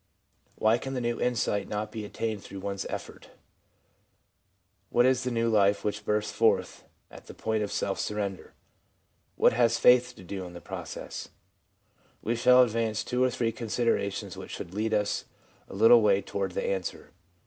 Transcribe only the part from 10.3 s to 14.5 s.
in the process? We shall advance two or three considerations which